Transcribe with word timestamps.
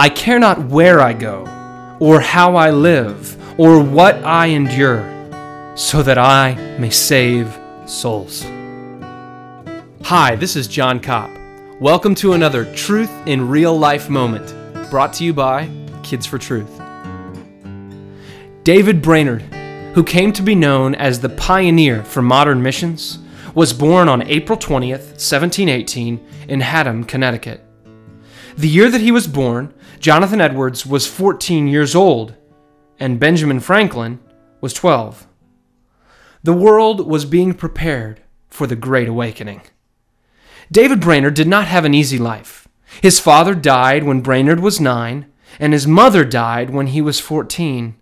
I 0.00 0.08
care 0.08 0.38
not 0.38 0.64
where 0.68 0.98
I 0.98 1.12
go, 1.12 1.44
or 2.00 2.22
how 2.22 2.56
I 2.56 2.70
live, 2.70 3.36
or 3.60 3.84
what 3.84 4.14
I 4.24 4.46
endure, 4.46 5.04
so 5.76 6.02
that 6.02 6.16
I 6.16 6.54
may 6.78 6.88
save 6.88 7.54
souls. 7.84 8.42
Hi, 10.04 10.36
this 10.36 10.56
is 10.56 10.68
John 10.68 11.00
Kopp. 11.00 11.30
Welcome 11.80 12.14
to 12.14 12.32
another 12.32 12.64
Truth 12.74 13.10
in 13.26 13.46
Real 13.46 13.78
Life 13.78 14.08
moment, 14.08 14.54
brought 14.88 15.12
to 15.12 15.24
you 15.24 15.34
by 15.34 15.68
Kids 16.02 16.24
for 16.24 16.38
Truth. 16.38 16.80
David 18.64 19.02
Brainerd, 19.02 19.42
who 19.92 20.02
came 20.02 20.32
to 20.32 20.40
be 20.40 20.54
known 20.54 20.94
as 20.94 21.20
the 21.20 21.28
pioneer 21.28 22.02
for 22.04 22.22
modern 22.22 22.62
missions, 22.62 23.18
was 23.54 23.74
born 23.74 24.08
on 24.08 24.22
April 24.22 24.58
20th, 24.58 25.20
1718, 25.20 26.26
in 26.48 26.60
Haddam, 26.62 27.04
Connecticut. 27.04 27.66
The 28.60 28.68
year 28.68 28.90
that 28.90 29.00
he 29.00 29.10
was 29.10 29.26
born, 29.26 29.72
Jonathan 30.00 30.38
Edwards 30.38 30.84
was 30.84 31.06
14 31.06 31.66
years 31.66 31.94
old, 31.94 32.34
and 32.98 33.18
Benjamin 33.18 33.58
Franklin 33.58 34.20
was 34.60 34.74
12. 34.74 35.26
The 36.42 36.52
world 36.52 37.08
was 37.08 37.24
being 37.24 37.54
prepared 37.54 38.20
for 38.50 38.66
the 38.66 38.76
Great 38.76 39.08
Awakening. 39.08 39.62
David 40.70 41.00
Brainerd 41.00 41.32
did 41.32 41.48
not 41.48 41.68
have 41.68 41.86
an 41.86 41.94
easy 41.94 42.18
life. 42.18 42.68
His 43.00 43.18
father 43.18 43.54
died 43.54 44.04
when 44.04 44.20
Brainerd 44.20 44.60
was 44.60 44.78
nine, 44.78 45.24
and 45.58 45.72
his 45.72 45.86
mother 45.86 46.22
died 46.22 46.68
when 46.68 46.88
he 46.88 47.00
was 47.00 47.18
14. 47.18 47.96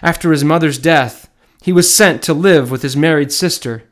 After 0.00 0.32
his 0.32 0.42
mother's 0.42 0.78
death, 0.78 1.28
he 1.62 1.74
was 1.74 1.94
sent 1.94 2.22
to 2.22 2.32
live 2.32 2.70
with 2.70 2.80
his 2.80 2.96
married 2.96 3.32
sister. 3.32 3.82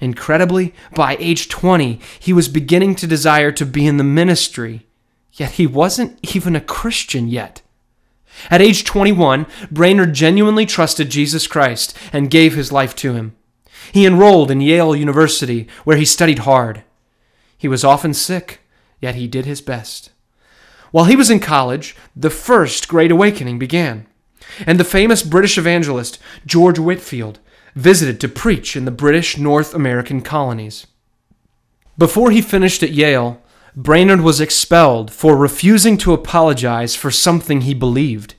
Incredibly, 0.00 0.74
by 0.94 1.16
age 1.18 1.48
20, 1.48 1.98
he 2.20 2.34
was 2.34 2.46
beginning 2.48 2.94
to 2.96 3.06
desire 3.06 3.52
to 3.52 3.64
be 3.64 3.86
in 3.86 3.96
the 3.96 4.04
ministry 4.04 4.86
Yet 5.34 5.52
he 5.52 5.66
wasn't 5.66 6.18
even 6.34 6.54
a 6.54 6.60
Christian 6.60 7.28
yet. 7.28 7.62
At 8.50 8.62
age 8.62 8.84
21, 8.84 9.46
Brainerd 9.70 10.12
genuinely 10.12 10.66
trusted 10.66 11.10
Jesus 11.10 11.46
Christ 11.46 11.96
and 12.12 12.30
gave 12.30 12.54
his 12.54 12.72
life 12.72 12.94
to 12.96 13.14
him. 13.14 13.36
He 13.92 14.06
enrolled 14.06 14.50
in 14.50 14.60
Yale 14.60 14.94
University, 14.96 15.68
where 15.84 15.96
he 15.96 16.04
studied 16.04 16.40
hard. 16.40 16.82
He 17.56 17.68
was 17.68 17.84
often 17.84 18.14
sick, 18.14 18.60
yet 19.00 19.14
he 19.14 19.26
did 19.26 19.46
his 19.46 19.60
best. 19.60 20.10
While 20.90 21.06
he 21.06 21.16
was 21.16 21.30
in 21.30 21.40
college, 21.40 21.96
the 22.14 22.30
first 22.30 22.88
Great 22.88 23.10
Awakening 23.10 23.58
began, 23.58 24.06
and 24.66 24.78
the 24.78 24.84
famous 24.84 25.22
British 25.22 25.58
evangelist 25.58 26.18
George 26.46 26.78
Whitefield 26.78 27.40
visited 27.74 28.20
to 28.20 28.28
preach 28.28 28.76
in 28.76 28.84
the 28.84 28.90
British 28.90 29.36
North 29.36 29.74
American 29.74 30.20
colonies. 30.20 30.86
Before 31.98 32.30
he 32.30 32.40
finished 32.40 32.82
at 32.82 32.92
Yale, 32.92 33.42
Brainerd 33.76 34.20
was 34.20 34.40
expelled 34.40 35.10
for 35.10 35.36
refusing 35.36 35.98
to 35.98 36.12
apologize 36.12 36.94
for 36.94 37.10
something 37.10 37.62
he 37.62 37.74
believed. 37.74 38.36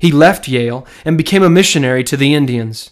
He 0.00 0.10
left 0.10 0.48
Yale 0.48 0.84
and 1.04 1.16
became 1.16 1.44
a 1.44 1.50
missionary 1.50 2.02
to 2.04 2.16
the 2.16 2.34
Indians. 2.34 2.90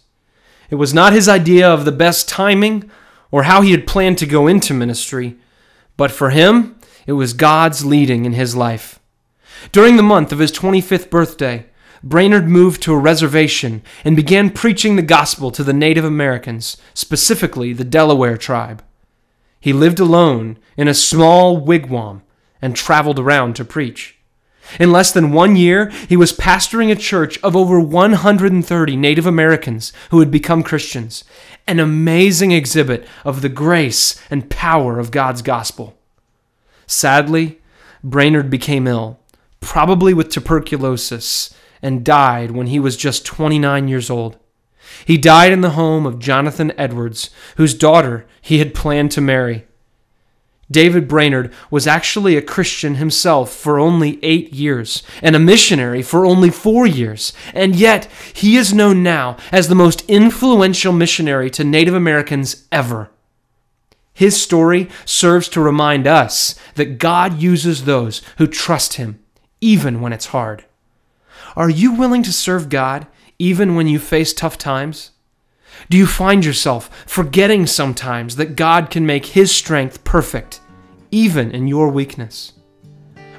It 0.70 0.76
was 0.76 0.94
not 0.94 1.12
his 1.12 1.28
idea 1.28 1.68
of 1.68 1.84
the 1.84 1.90
best 1.90 2.28
timing 2.28 2.88
or 3.32 3.44
how 3.44 3.62
he 3.62 3.72
had 3.72 3.86
planned 3.86 4.18
to 4.18 4.26
go 4.26 4.46
into 4.46 4.74
ministry, 4.74 5.38
but 5.96 6.12
for 6.12 6.30
him, 6.30 6.78
it 7.04 7.12
was 7.12 7.32
God's 7.32 7.84
leading 7.84 8.24
in 8.24 8.32
his 8.32 8.54
life. 8.54 9.00
During 9.72 9.96
the 9.96 10.04
month 10.04 10.30
of 10.30 10.38
his 10.38 10.52
25th 10.52 11.10
birthday, 11.10 11.66
Brainerd 12.00 12.48
moved 12.48 12.80
to 12.82 12.92
a 12.92 12.98
reservation 12.98 13.82
and 14.04 14.14
began 14.14 14.50
preaching 14.50 14.94
the 14.94 15.02
gospel 15.02 15.50
to 15.50 15.64
the 15.64 15.72
Native 15.72 16.04
Americans, 16.04 16.76
specifically 16.94 17.72
the 17.72 17.84
Delaware 17.84 18.36
tribe. 18.36 18.84
He 19.60 19.72
lived 19.72 20.00
alone 20.00 20.58
in 20.76 20.88
a 20.88 20.94
small 20.94 21.58
wigwam 21.60 22.22
and 22.62 22.76
traveled 22.76 23.18
around 23.18 23.56
to 23.56 23.64
preach. 23.64 24.16
In 24.80 24.90
less 24.92 25.12
than 25.12 25.32
one 25.32 25.56
year, 25.56 25.90
he 26.08 26.16
was 26.16 26.32
pastoring 26.32 26.90
a 26.90 26.96
church 26.96 27.38
of 27.42 27.56
over 27.56 27.78
130 27.78 28.96
Native 28.96 29.26
Americans 29.26 29.92
who 30.10 30.18
had 30.20 30.30
become 30.30 30.62
Christians, 30.62 31.24
an 31.66 31.78
amazing 31.78 32.50
exhibit 32.50 33.06
of 33.24 33.42
the 33.42 33.48
grace 33.48 34.20
and 34.30 34.50
power 34.50 34.98
of 34.98 35.10
God's 35.10 35.42
gospel. 35.42 35.96
Sadly, 36.86 37.60
Brainerd 38.02 38.50
became 38.50 38.86
ill, 38.86 39.18
probably 39.60 40.14
with 40.14 40.30
tuberculosis, 40.30 41.54
and 41.82 42.04
died 42.04 42.50
when 42.50 42.68
he 42.68 42.80
was 42.80 42.96
just 42.96 43.24
29 43.24 43.88
years 43.88 44.10
old. 44.10 44.36
He 45.04 45.18
died 45.18 45.52
in 45.52 45.60
the 45.60 45.70
home 45.70 46.06
of 46.06 46.18
Jonathan 46.18 46.72
Edwards, 46.78 47.30
whose 47.56 47.74
daughter 47.74 48.26
he 48.40 48.58
had 48.58 48.74
planned 48.74 49.10
to 49.12 49.20
marry. 49.20 49.66
David 50.70 51.06
Brainerd 51.06 51.52
was 51.70 51.86
actually 51.86 52.36
a 52.36 52.42
Christian 52.42 52.96
himself 52.96 53.52
for 53.52 53.78
only 53.78 54.18
eight 54.24 54.52
years 54.52 55.04
and 55.22 55.36
a 55.36 55.38
missionary 55.38 56.02
for 56.02 56.26
only 56.26 56.50
four 56.50 56.86
years, 56.86 57.32
and 57.54 57.76
yet 57.76 58.08
he 58.32 58.56
is 58.56 58.74
known 58.74 59.02
now 59.02 59.36
as 59.52 59.68
the 59.68 59.76
most 59.76 60.04
influential 60.08 60.92
missionary 60.92 61.50
to 61.50 61.62
Native 61.62 61.94
Americans 61.94 62.66
ever. 62.72 63.10
His 64.16 64.40
story 64.40 64.88
serves 65.04 65.46
to 65.50 65.60
remind 65.60 66.06
us 66.06 66.58
that 66.76 66.98
God 66.98 67.38
uses 67.38 67.84
those 67.84 68.22
who 68.38 68.46
trust 68.46 68.94
Him, 68.94 69.22
even 69.60 70.00
when 70.00 70.14
it's 70.14 70.26
hard. 70.26 70.64
Are 71.56 71.70
you 71.70 71.92
willing 71.92 72.22
to 72.24 72.32
serve 72.32 72.68
God 72.68 73.06
even 73.38 73.74
when 73.74 73.88
you 73.88 73.98
face 73.98 74.32
tough 74.32 74.58
times? 74.58 75.10
Do 75.88 75.96
you 75.96 76.06
find 76.06 76.44
yourself 76.44 76.90
forgetting 77.06 77.66
sometimes 77.66 78.36
that 78.36 78.56
God 78.56 78.90
can 78.90 79.06
make 79.06 79.26
His 79.26 79.52
strength 79.54 80.04
perfect, 80.04 80.60
even 81.10 81.50
in 81.50 81.68
your 81.68 81.88
weakness? 81.88 82.52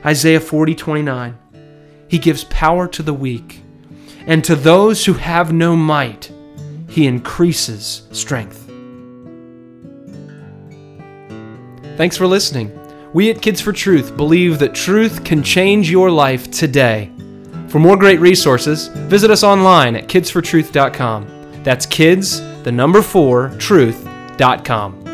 Isaiah 0.06 0.40
40 0.40 0.76
29. 0.76 1.38
He 2.08 2.18
gives 2.18 2.46
power 2.46 2.88
to 2.88 3.04
the 3.04 3.14
weak, 3.14 3.62
and 4.26 4.44
to 4.46 4.56
those 4.56 5.06
who 5.06 5.14
have 5.14 5.52
no 5.52 5.76
might, 5.76 6.32
He 6.88 7.08
increases 7.08 8.08
strength. 8.12 8.64
Thanks 11.98 12.16
for 12.16 12.28
listening. 12.28 12.72
We 13.14 13.32
at 13.32 13.42
Kids 13.42 13.60
for 13.60 13.74
Truth 13.74 14.16
believe 14.16 14.60
that 14.60 14.76
truth 14.76 15.24
can 15.24 15.42
change 15.42 15.90
your 15.90 16.12
life 16.12 16.52
today. 16.52 17.12
For 17.78 17.82
more 17.82 17.96
great 17.96 18.20
resources, 18.20 18.88
visit 18.88 19.30
us 19.30 19.44
online 19.44 19.96
at 19.96 20.08
kids4truth.com. 20.08 21.62
That's 21.62 21.86
kids, 21.86 22.42
the 22.64 22.72
number 22.72 23.04
four, 23.04 23.50
truth.com. 23.60 25.07